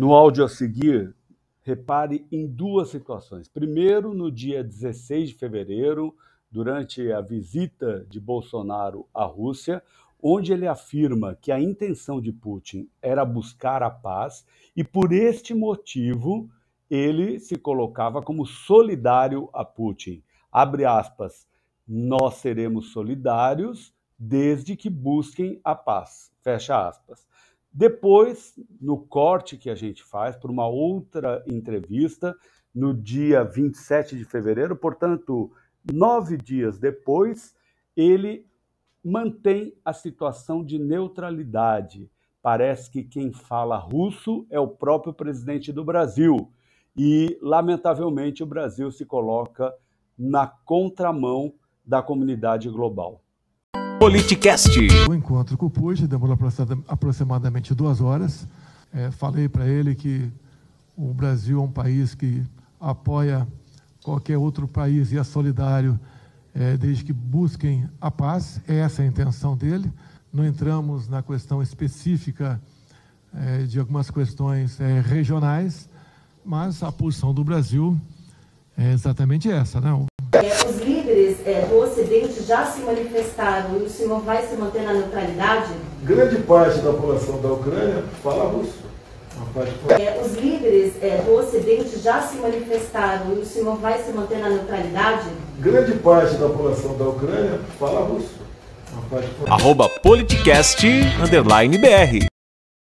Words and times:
No 0.00 0.14
áudio 0.14 0.46
a 0.46 0.48
seguir, 0.48 1.14
repare 1.60 2.26
em 2.32 2.46
duas 2.46 2.88
situações. 2.88 3.48
Primeiro, 3.48 4.14
no 4.14 4.32
dia 4.32 4.64
16 4.64 5.28
de 5.28 5.34
fevereiro, 5.34 6.16
durante 6.50 7.12
a 7.12 7.20
visita 7.20 8.06
de 8.08 8.18
Bolsonaro 8.18 9.06
à 9.12 9.26
Rússia, 9.26 9.82
onde 10.18 10.54
ele 10.54 10.66
afirma 10.66 11.36
que 11.38 11.52
a 11.52 11.60
intenção 11.60 12.18
de 12.18 12.32
Putin 12.32 12.88
era 13.02 13.26
buscar 13.26 13.82
a 13.82 13.90
paz 13.90 14.46
e 14.74 14.82
por 14.82 15.12
este 15.12 15.52
motivo 15.52 16.48
ele 16.88 17.38
se 17.38 17.56
colocava 17.56 18.22
como 18.22 18.46
solidário 18.46 19.50
a 19.52 19.66
Putin. 19.66 20.22
Abre 20.50 20.86
aspas, 20.86 21.46
nós 21.86 22.36
seremos 22.36 22.90
solidários 22.90 23.92
desde 24.18 24.76
que 24.76 24.88
busquem 24.88 25.60
a 25.62 25.74
paz. 25.74 26.32
Fecha 26.42 26.88
aspas. 26.88 27.28
Depois, 27.72 28.54
no 28.80 28.98
corte 28.98 29.56
que 29.56 29.70
a 29.70 29.74
gente 29.74 30.02
faz 30.02 30.36
para 30.36 30.50
uma 30.50 30.66
outra 30.66 31.42
entrevista, 31.46 32.36
no 32.74 32.92
dia 32.92 33.44
27 33.44 34.16
de 34.16 34.24
fevereiro, 34.24 34.76
portanto, 34.76 35.52
nove 35.92 36.36
dias 36.36 36.78
depois, 36.78 37.54
ele 37.96 38.46
mantém 39.04 39.72
a 39.84 39.92
situação 39.92 40.64
de 40.64 40.78
neutralidade. 40.78 42.10
Parece 42.42 42.90
que 42.90 43.02
quem 43.02 43.32
fala 43.32 43.76
russo 43.76 44.46
é 44.50 44.58
o 44.58 44.68
próprio 44.68 45.12
presidente 45.12 45.72
do 45.72 45.84
Brasil. 45.84 46.50
E, 46.96 47.38
lamentavelmente, 47.40 48.42
o 48.42 48.46
Brasil 48.46 48.90
se 48.90 49.04
coloca 49.04 49.72
na 50.18 50.46
contramão 50.46 51.54
da 51.84 52.02
comunidade 52.02 52.68
global. 52.68 53.22
Politicast. 54.00 54.78
O 55.10 55.14
encontro 55.14 55.58
com 55.58 55.66
o 55.66 55.70
Putin 55.70 56.06
demorou 56.06 56.34
aproximadamente 56.88 57.74
duas 57.74 58.00
horas. 58.00 58.48
É, 58.94 59.10
falei 59.10 59.46
para 59.46 59.68
ele 59.68 59.94
que 59.94 60.26
o 60.96 61.12
Brasil 61.12 61.60
é 61.60 61.62
um 61.62 61.70
país 61.70 62.14
que 62.14 62.42
apoia 62.80 63.46
qualquer 64.02 64.38
outro 64.38 64.66
país 64.66 65.12
e 65.12 65.18
é 65.18 65.22
solidário 65.22 66.00
é, 66.54 66.78
desde 66.78 67.04
que 67.04 67.12
busquem 67.12 67.86
a 68.00 68.10
paz. 68.10 68.58
Essa 68.66 69.02
é 69.02 69.04
a 69.04 69.08
intenção 69.08 69.54
dele. 69.54 69.92
Não 70.32 70.46
entramos 70.46 71.06
na 71.06 71.22
questão 71.22 71.60
específica 71.60 72.58
é, 73.34 73.64
de 73.64 73.78
algumas 73.78 74.10
questões 74.10 74.80
é, 74.80 74.98
regionais, 75.02 75.90
mas 76.42 76.82
a 76.82 76.90
posição 76.90 77.34
do 77.34 77.44
Brasil 77.44 78.00
é 78.78 78.92
exatamente 78.92 79.50
essa, 79.50 79.78
né? 79.78 79.92
É, 80.42 80.66
os 80.68 80.78
líderes 80.78 81.36
é, 81.44 81.66
do 81.68 81.78
Ocidente 81.78 82.42
já 82.42 82.64
se 82.64 82.80
manifestaram 82.80 83.78
e 83.78 83.82
o 83.82 83.90
senhor 83.90 84.20
vai 84.20 84.46
se 84.46 84.56
manter 84.56 84.82
na 84.82 84.94
neutralidade? 84.94 85.72
Grande 86.02 86.36
parte 86.42 86.78
da 86.78 86.92
população 86.92 87.40
da 87.40 87.48
Ucrânia 87.48 88.04
fala 88.22 88.44
russo. 88.44 88.90
É, 89.88 90.20
os 90.22 90.34
líderes 90.34 90.94
é, 91.02 91.22
do 91.24 91.34
Ocidente 91.34 91.98
já 91.98 92.22
se 92.22 92.36
manifestaram 92.36 93.34
e 93.36 93.40
o 93.40 93.44
senhor 93.44 93.76
vai 93.76 94.02
se 94.02 94.12
manter 94.12 94.38
na 94.38 94.48
neutralidade? 94.48 95.28
Grande 95.58 95.92
parte 95.94 96.36
da 96.36 96.48
população 96.48 96.96
da 96.96 97.04
Ucrânia 97.04 97.60
fala 97.78 98.00
russo. 98.00 98.40
Arroba 99.48 99.88
politicast, 100.02 100.86
underline 101.22 101.76
BR. 101.78 102.29